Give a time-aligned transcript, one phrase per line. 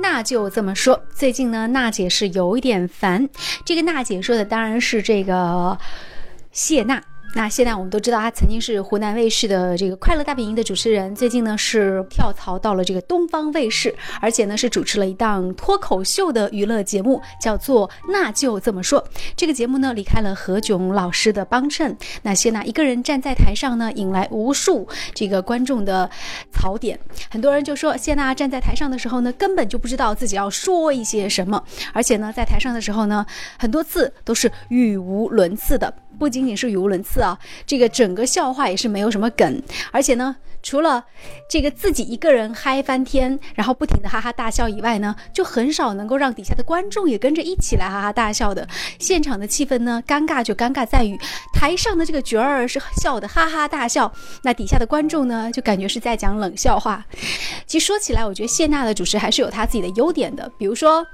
[0.00, 1.02] 那就这么说。
[1.14, 3.28] 最近呢，娜姐是有一点烦。
[3.64, 5.78] 这个娜姐说的当然是这个
[6.52, 7.02] 谢娜。
[7.32, 19.00] 那现在我们都知道，他曾经是湖南卫视的这个《快乐大本营》的主持人，最近呢是跳槽到了这个东方卫视，而且呢是主持了一档脱口秀的娱乐节目，叫做《那就这么说》。
[19.36, 26.10] 这个节目呢离开了何炅老师的帮衬，那谢娜一个人站在台上呢，引来无数这个观众的
[26.52, 26.98] 槽点。
[27.30, 31.62] 很多人就说，谢娜站在台上的时候呢，根本就不知道自己要说一些什么，
[31.92, 33.24] 而且呢，在台上的时候呢，
[33.56, 35.94] 很多次都是语无伦次的。
[36.18, 41.04] 不仅仅是语无伦次啊，这个整个笑话也是没有什么梗，而且呢，除了
[41.48, 48.66] 这个自己一个人嗨翻天，然后不停的哈哈大笑以外呢，就很少能够让底下的观众也跟着一起来哈哈大笑的。
[48.98, 51.18] 现场的气氛呢，尴尬就尴尬在于
[51.52, 54.12] 台上的这个角儿是笑的哈哈大笑，
[54.42, 57.04] 那底下的观众呢，就感觉是在讲冷笑话。
[57.66, 61.06] 其实说起来，我觉得谢娜的主持还是有她自己的优点的，比如说，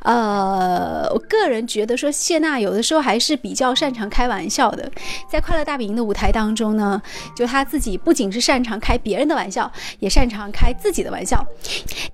[0.00, 4.70] 呃，我个人觉得说谢娜有的时候还是比较擅长开玩笑。
[4.70, 4.90] 的，
[5.28, 7.00] 在快乐大本营的舞台当中呢，
[7.36, 11.44] 就她自己不仅是擅长开别人的玩笑，也擅长开自己的玩笑。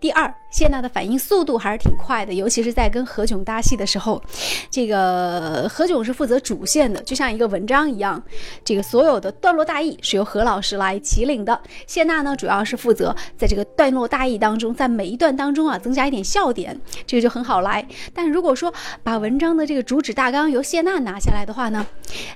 [0.01, 4.23] 第二，谢娜的反应速度还是挺快的，尤其是在跟何炅搭戏的时候，
[4.71, 8.23] 这个何炅是负责主线的，就像一个文章一样，
[8.65, 11.61] 这个所有的段落大意是由何老师来起领的。
[11.87, 17.87] 谢娜呢，主要是负责在这个段落大意当中，在每一段当中啊，增加一点笑点，这个就很好啦来。
[18.13, 18.73] 但如果说
[19.03, 21.87] 把文章的这个主旨大纲由谢娜拿下来的话呢？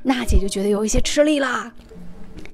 [0.03, 1.73] 娜姐就觉得有一些吃力啦。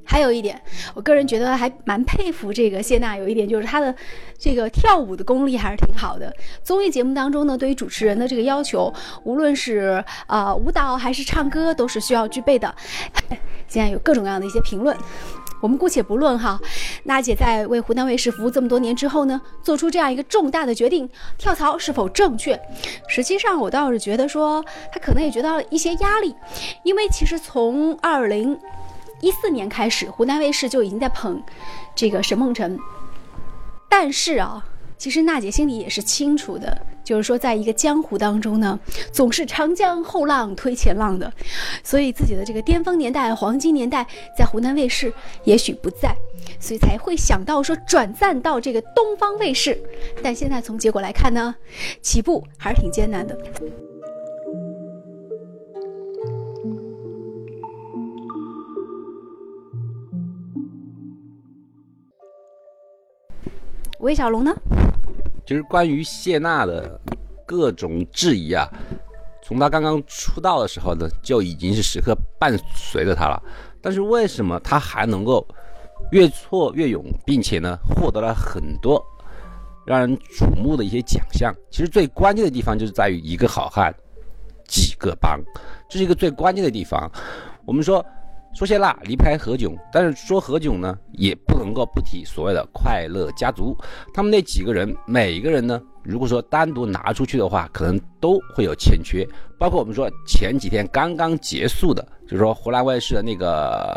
[0.06, 0.60] 还有一点，
[0.94, 3.92] 我个人觉得还蛮佩服这个谢娜，有一点就是她的
[4.38, 6.30] 这个跳舞的功力还是挺好的。
[6.62, 8.92] 综艺节目当中呢，对于主持人的这个要求，
[9.24, 12.72] 无论是呃舞蹈还是唱歌，都是需要具备的。
[13.66, 14.94] 现在有各种各样的一些评论，
[15.64, 16.60] 我们姑且不论哈。
[17.04, 22.60] 娜姐在为湖南卫视服务这么多年之后呢，做出这样一个重大的决定，跳槽是否正确？
[23.08, 26.34] 实际上，我倒是觉得说，她可能也觉得一些压力，
[26.82, 28.58] 因为其实从二零。
[29.20, 31.42] 一四年开始，湖南卫视就已经在捧
[31.94, 32.78] 这个沈梦辰，
[33.88, 34.62] 但是啊，
[34.98, 38.78] 其实娜姐心里也是清楚的，就是说，在一个江湖当中呢，
[39.12, 41.30] 总是长江后浪推前浪的，
[41.82, 44.06] 所以自己的这个巅峰年代、黄金年代
[44.36, 45.12] 在湖南卫视
[45.44, 46.16] 也许不在，
[46.58, 49.78] 所以才会想到说转战到这个东方卫视。
[50.22, 51.54] 但现在从结果来看呢，
[52.00, 53.38] 起步还是挺艰难的。
[64.00, 64.54] 魏小龙呢？
[65.44, 67.00] 就是关于谢娜的
[67.46, 68.68] 各种质疑啊，
[69.42, 73.42] 从她刚刚出道的时候呢，就已经是时刻伴随着她了。
[73.82, 75.46] 但是为什么她还能够
[76.10, 79.04] 越挫越勇，并且呢，获得了很多
[79.84, 81.54] 让人瞩目的一些奖项？
[81.70, 83.94] 其实最关键的地方就是在于一个好汉
[84.66, 85.38] 几个帮，
[85.88, 87.10] 这是一个最关键的地方。
[87.66, 88.04] 我们说。
[88.54, 93.76] 说谢娜离不开何炅，但是说何炅呢，也不能够不提所谓的快乐家族。
[94.14, 99.26] 他们那几个人，每一个人呢，如果说单独拿出去的话，可能都会有欠缺。
[99.58, 103.92] 包括我们说前几天刚刚结束的，就是说湖南卫视的那个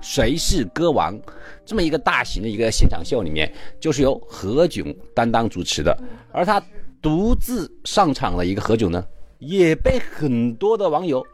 [0.06, 1.18] 《谁是歌王》
[1.64, 3.50] 这么一个大型的一个现场秀里面，
[3.80, 5.96] 就是由何炅担当主持的。
[6.32, 6.62] 而他
[7.00, 9.02] 独自上场的一个何炅呢，
[9.38, 11.24] 也被很多的网友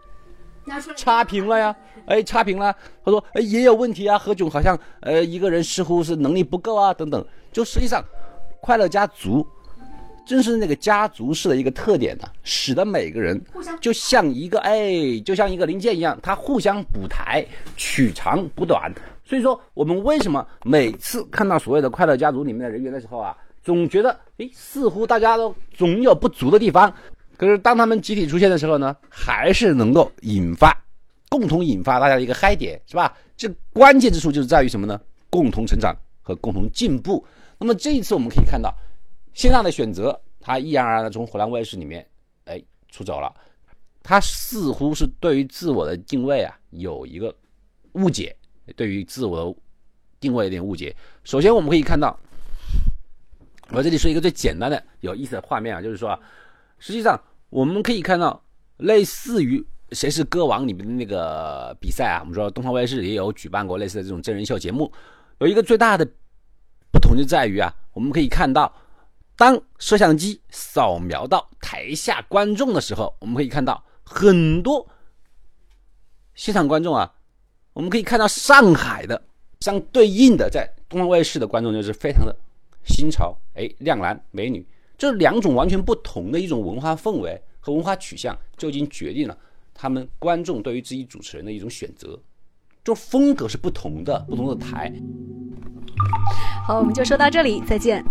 [0.97, 1.75] 差评了呀。
[2.07, 2.75] 哎，差评了。
[3.05, 4.19] 他说，哎，也有问题啊。
[4.19, 7.25] 何炅好像，呃，一个人似乎是能力不够啊，等等。
[7.53, 8.03] 就实际上，
[8.61, 9.47] 快乐家族
[10.27, 13.39] 正是那个家族式的一个特点呢，使得每个人
[13.81, 17.45] 就像一个哎，就像一个零件一样，他互相补台，
[17.77, 18.93] 取长补短。
[19.25, 26.91] 所以说，我们为什么每次看到所谓的快乐家族里面的人员的时候啊，总觉得，哎，似乎大家都总有不足的地方。
[27.39, 30.77] 可是当他们集体出现的时候呢，还是能够引发。
[31.31, 33.17] 共同引发大家的一个嗨点，是吧？
[33.37, 35.01] 这关键之处就是在于什么呢？
[35.31, 37.25] 共同成长和共同进步。
[37.59, 38.75] 那么这一次我们可以看到，
[39.35, 42.05] 谢娜的选择，她毅然而然的从湖南卫视里面，
[42.47, 42.61] 哎，
[42.91, 43.33] 出走了。
[44.03, 47.33] 她似乎是对于自我的定位啊，有一个
[47.93, 48.35] 误解，
[48.75, 49.61] 对于自我的
[50.19, 50.97] 定位有点误解。
[51.25, 52.19] 首先我们可以看到，
[53.71, 56.19] 我这里说一个最简单的、有意思的画面啊，就是说，
[56.79, 58.43] 实际上我们可以看到，
[58.77, 59.67] 类似于。
[59.93, 62.21] 谁是歌王里面的那个比赛啊？
[62.21, 64.93] 我们说东方卫视也有举办过类似的这种真人秀节目，
[65.39, 66.07] 有一个最大的
[66.93, 68.71] 不同就在于啊，我们可以看到，
[69.35, 74.87] 当摄像机扫描到台下观众的时候，我们可以看到很多
[76.35, 77.11] 现场观众啊，
[77.73, 79.25] 我们可以看到上海的
[79.61, 82.37] 相对应的在东方卫视的观众就是非常的
[82.85, 84.69] 新潮，哎，靓男美女，
[84.99, 89.39] 这两种完全不同的一种文化氛围和文化取向，就已经决定了
[89.73, 92.19] 他们观众对于自己主持人的一种选择。
[92.83, 94.93] 就风格是不同的，不同的台。
[96.67, 98.05] 好，我们就说到这里，再见。